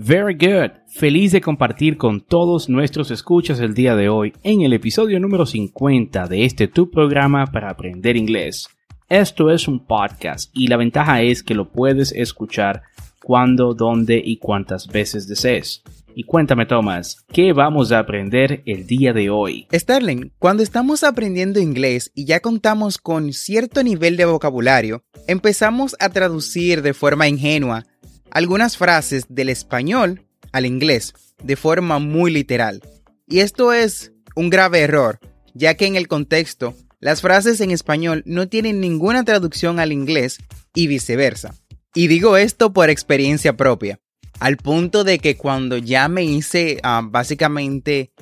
[0.00, 0.70] Very good.
[0.86, 5.44] Feliz de compartir con todos nuestros escuchas el día de hoy en el episodio número
[5.44, 8.68] 50 de este tu programa para aprender inglés.
[9.08, 12.82] Esto es un podcast y la ventaja es que lo puedes escuchar
[13.24, 15.82] cuando, dónde y cuántas veces desees.
[16.14, 19.66] Y cuéntame, Thomas, ¿qué vamos a aprender el día de hoy?
[19.74, 26.08] Sterling, cuando estamos aprendiendo inglés y ya contamos con cierto nivel de vocabulario, empezamos a
[26.08, 27.84] traducir de forma ingenua
[28.30, 32.82] algunas frases del español al inglés de forma muy literal.
[33.26, 35.20] Y esto es un grave error,
[35.54, 40.38] ya que en el contexto las frases en español no tienen ninguna traducción al inglés
[40.74, 41.54] y viceversa.
[41.94, 44.00] Y digo esto por experiencia propia,
[44.40, 48.12] al punto de que cuando ya me hice ah, básicamente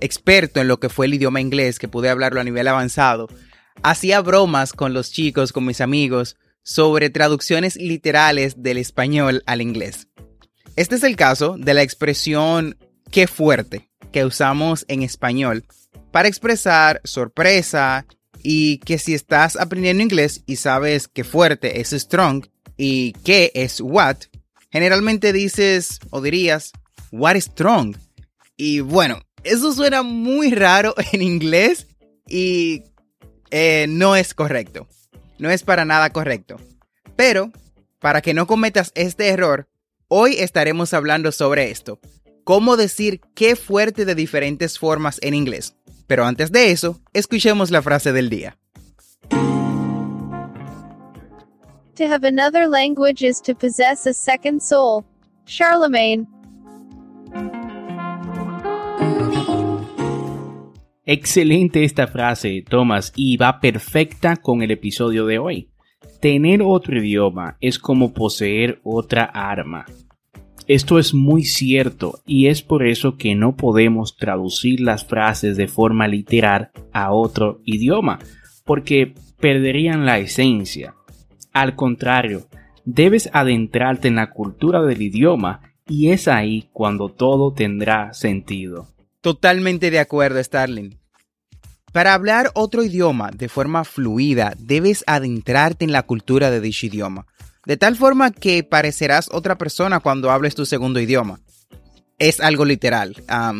[0.00, 3.28] experto en lo que fue el idioma inglés, que pude hablarlo a nivel avanzado,
[3.82, 10.08] hacía bromas con los chicos, con mis amigos, sobre traducciones literales del español al inglés.
[10.74, 12.76] Este es el caso de la expresión
[13.12, 15.64] qué fuerte que usamos en español
[16.10, 18.06] para expresar sorpresa
[18.42, 23.80] y que si estás aprendiendo inglés y sabes que fuerte es strong y qué es
[23.80, 24.16] what,
[24.72, 26.72] generalmente dices o dirías
[27.12, 27.96] what is strong.
[28.56, 31.86] Y bueno, eso suena muy raro en inglés
[32.26, 32.82] y
[33.50, 34.88] eh, no es correcto
[35.44, 36.56] no es para nada correcto.
[37.16, 37.52] Pero,
[38.00, 39.68] para que no cometas este error,
[40.08, 42.00] hoy estaremos hablando sobre esto.
[42.44, 45.76] Cómo decir qué fuerte de diferentes formas en inglés.
[46.06, 48.56] Pero antes de eso, escuchemos la frase del día.
[51.96, 55.04] To have another language is to possess a second soul.
[55.44, 56.26] Charlemagne.
[61.06, 65.68] Excelente esta frase, Thomas, y va perfecta con el episodio de hoy.
[66.22, 69.84] Tener otro idioma es como poseer otra arma.
[70.66, 75.68] Esto es muy cierto y es por eso que no podemos traducir las frases de
[75.68, 78.18] forma literal a otro idioma,
[78.64, 80.94] porque perderían la esencia.
[81.52, 82.46] Al contrario,
[82.86, 88.93] debes adentrarte en la cultura del idioma y es ahí cuando todo tendrá sentido.
[89.24, 90.98] Totalmente de acuerdo, Starling.
[91.94, 97.26] Para hablar otro idioma de forma fluida, debes adentrarte en la cultura de dicho idioma,
[97.64, 101.40] de tal forma que parecerás otra persona cuando hables tu segundo idioma.
[102.18, 103.16] Es algo literal.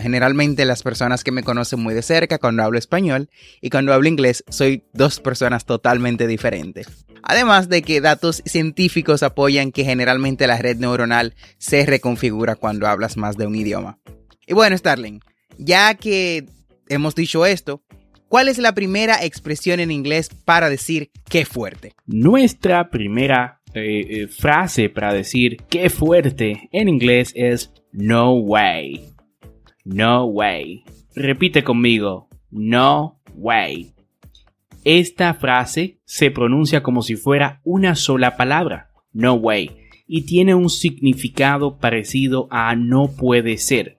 [0.00, 3.28] generalmente las personas que me conocen muy de cerca cuando hablo español
[3.60, 6.86] y cuando hablo inglés soy dos personas totalmente diferentes.
[7.24, 13.16] Además de que datos científicos apoyan que generalmente la red neuronal se reconfigura cuando hablas
[13.16, 13.98] más de un idioma.
[14.46, 15.20] Y bueno, Starling,
[15.58, 16.46] ya que
[16.88, 17.82] hemos dicho esto,
[18.28, 21.92] ¿cuál es la primera expresión en inglés para decir qué fuerte?
[22.06, 29.10] Nuestra primera eh, eh, frase para decir qué fuerte en inglés es no way.
[29.84, 30.84] No way.
[31.14, 32.28] Repite conmigo.
[32.50, 33.92] No way.
[34.84, 38.90] Esta frase se pronuncia como si fuera una sola palabra.
[39.12, 39.70] No way.
[40.06, 43.98] Y tiene un significado parecido a no puede ser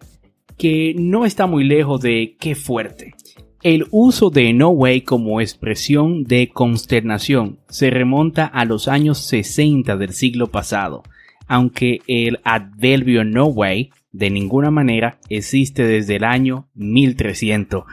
[0.60, 3.16] que no está muy lejos de qué fuerte.
[3.64, 9.96] El uso de no way como expresión de consternación se remonta a los años 60
[9.96, 11.04] del siglo pasado,
[11.48, 17.86] aunque el adverbio no way de ninguna manera existe desde el año 1300.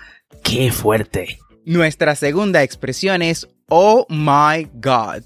[0.42, 1.38] ¡Qué fuerte!
[1.64, 5.22] Nuestra segunda expresión es Oh my God.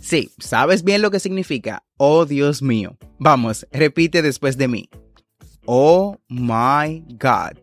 [0.00, 1.82] Sí, sabes bien lo que significa.
[1.96, 2.96] Oh Dios mío.
[3.18, 4.88] Vamos, repite después de mí.
[5.66, 7.58] Oh my God.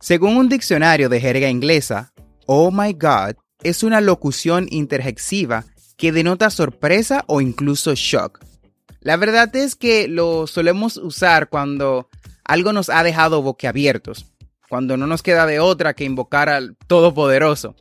[0.00, 2.12] Según un diccionario de jerga inglesa,
[2.46, 5.64] Oh my God es una locución interjexiva
[5.96, 8.40] que denota sorpresa o incluso shock.
[9.00, 12.08] La verdad es que lo solemos usar cuando
[12.44, 14.26] algo nos ha dejado boquiabiertos,
[14.68, 17.76] cuando no nos queda de otra que invocar al Todopoderoso.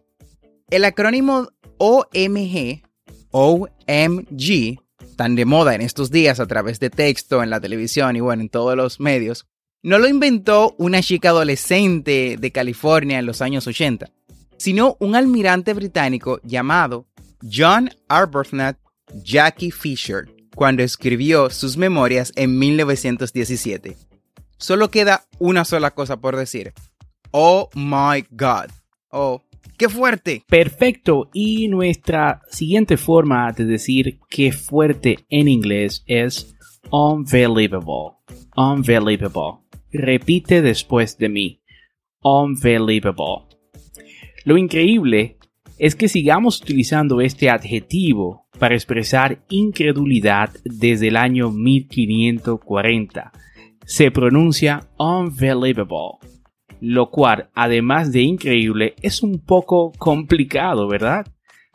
[0.69, 2.83] El acrónimo OMG,
[3.31, 4.79] OMG,
[5.21, 8.41] tan de moda en estos días a través de texto, en la televisión y bueno,
[8.41, 9.45] en todos los medios,
[9.83, 14.09] no lo inventó una chica adolescente de California en los años 80,
[14.57, 17.05] sino un almirante británico llamado
[17.43, 18.77] John Arbuthnot
[19.13, 20.25] Jackie Fisher,
[20.55, 23.97] cuando escribió sus memorias en 1917.
[24.57, 26.73] Solo queda una sola cosa por decir.
[27.29, 28.71] Oh my God.
[29.11, 29.43] Oh,
[29.77, 30.43] qué fuerte.
[30.47, 31.29] Perfecto.
[31.33, 36.55] Y nuestra siguiente forma de decir qué fuerte en inglés es
[36.89, 38.17] unbelievable.
[38.55, 39.59] Unbelievable.
[39.91, 41.61] Repite después de mí.
[42.21, 43.47] Unbelievable.
[44.45, 45.37] Lo increíble
[45.77, 53.31] es que sigamos utilizando este adjetivo para expresar incredulidad desde el año 1540.
[53.85, 56.19] Se pronuncia unbelievable,
[56.81, 61.25] lo cual, además de increíble, es un poco complicado, ¿verdad?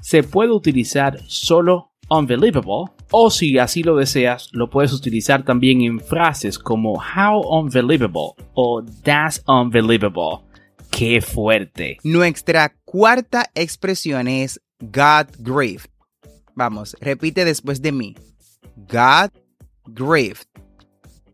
[0.03, 6.01] Se puede utilizar solo unbelievable o si así lo deseas, lo puedes utilizar también en
[6.01, 10.45] frases como how unbelievable o that's unbelievable.
[10.91, 11.99] ¡Qué fuerte!
[12.03, 15.89] Nuestra cuarta expresión es God grieved.
[16.55, 18.17] Vamos, repite después de mí.
[18.89, 19.31] God
[19.87, 20.47] grieved.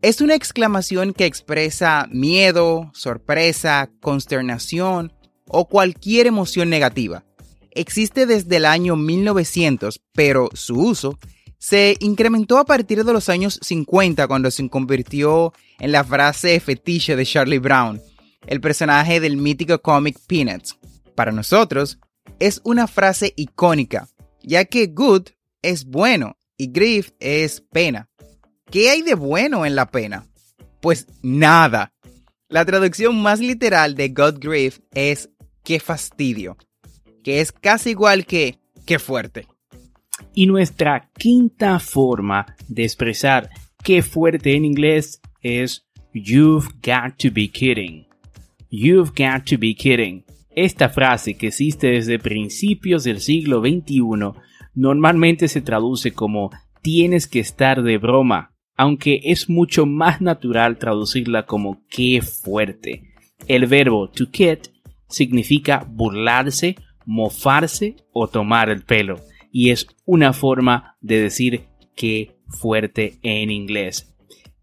[0.03, 5.13] Es una exclamación que expresa miedo, sorpresa, consternación
[5.47, 7.23] o cualquier emoción negativa.
[7.71, 11.17] Existe desde el año 1900, pero su uso
[11.57, 17.15] se incrementó a partir de los años 50 cuando se convirtió en la frase fetiche
[17.15, 18.01] de Charlie Brown
[18.45, 20.77] el personaje del mítico cómic Peanuts.
[21.15, 21.97] Para nosotros,
[22.39, 24.09] es una frase icónica,
[24.41, 25.29] ya que good
[25.61, 28.09] es bueno y grief es pena.
[28.73, 30.25] ¿Qué hay de bueno en la pena?
[30.81, 31.93] Pues nada.
[32.49, 35.29] La traducción más literal de God grief es
[35.63, 36.57] qué fastidio,
[37.23, 39.45] que es casi igual que qué fuerte.
[40.33, 43.51] Y nuestra quinta forma de expresar
[43.83, 48.07] qué fuerte en inglés es You've got to be kidding.
[48.71, 50.25] You've got to be kidding.
[50.49, 54.01] Esta frase, que existe desde principios del siglo XXI,
[54.73, 56.49] normalmente se traduce como
[56.81, 63.13] tienes que estar de broma, aunque es mucho más natural traducirla como qué fuerte.
[63.47, 64.59] El verbo to kid
[65.09, 66.75] significa burlarse,
[67.05, 69.19] mofarse o tomar el pelo,
[69.51, 71.65] y es una forma de decir
[71.95, 74.13] qué fuerte en inglés.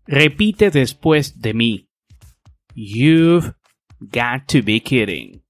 [0.07, 1.89] Repite después de mí.
[2.75, 3.55] You've
[4.01, 5.43] got to be kidding.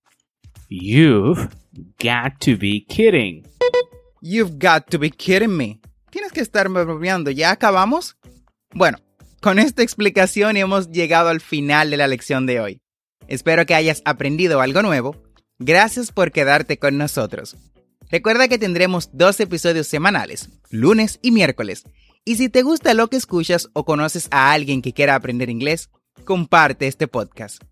[0.68, 1.48] You've
[1.98, 3.46] got to be kidding.
[4.20, 5.80] You've got to be kidding me.
[6.10, 7.30] Tienes que estarme bromeando.
[7.30, 8.16] ¿Ya acabamos?
[8.72, 8.98] Bueno,
[9.40, 12.80] con esta explicación hemos llegado al final de la lección de hoy.
[13.26, 15.16] Espero que hayas aprendido algo nuevo.
[15.58, 17.56] Gracias por quedarte con nosotros.
[18.10, 21.84] Recuerda que tendremos dos episodios semanales, lunes y miércoles.
[22.24, 25.90] Y si te gusta lo que escuchas o conoces a alguien que quiera aprender inglés,
[26.24, 27.62] comparte este podcast.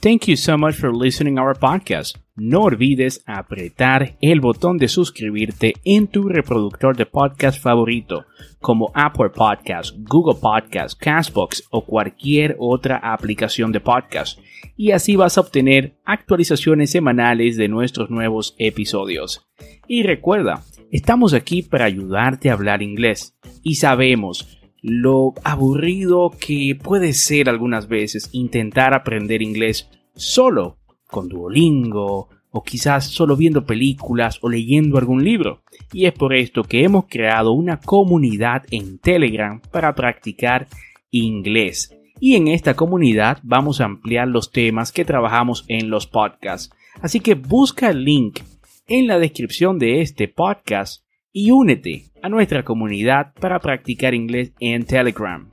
[0.00, 2.16] Thank you so much for listening our podcast.
[2.38, 8.26] No olvides apretar el botón de suscribirte en tu reproductor de podcast favorito,
[8.60, 14.38] como Apple Podcast, Google Podcast, Castbox o cualquier otra aplicación de podcast.
[14.76, 19.48] Y así vas a obtener actualizaciones semanales de nuestros nuevos episodios.
[19.88, 20.62] Y recuerda,
[20.92, 23.34] estamos aquí para ayudarte a hablar inglés.
[23.62, 30.76] Y sabemos lo aburrido que puede ser algunas veces intentar aprender inglés solo
[31.06, 35.62] con Duolingo o quizás solo viendo películas o leyendo algún libro.
[35.92, 40.66] Y es por esto que hemos creado una comunidad en Telegram para practicar
[41.10, 41.94] inglés.
[42.18, 46.74] Y en esta comunidad vamos a ampliar los temas que trabajamos en los podcasts.
[47.02, 48.40] Así que busca el link
[48.86, 54.86] en la descripción de este podcast y únete a nuestra comunidad para practicar inglés en
[54.86, 55.50] Telegram.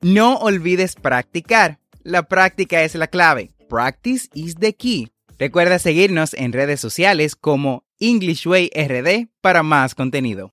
[0.00, 1.78] No olvides practicar.
[2.02, 3.52] La práctica es la clave.
[3.72, 5.08] Practice is the key.
[5.38, 10.52] Recuerda seguirnos en redes sociales como EnglishWayRD para más contenido.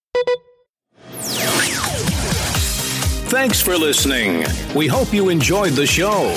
[3.29, 4.45] Thanks for listening.
[4.73, 6.33] We hope you enjoyed the show.